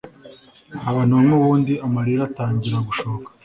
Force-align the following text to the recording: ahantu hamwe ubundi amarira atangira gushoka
ahantu 0.87 1.13
hamwe 1.17 1.33
ubundi 1.39 1.73
amarira 1.85 2.21
atangira 2.29 2.77
gushoka 2.87 3.29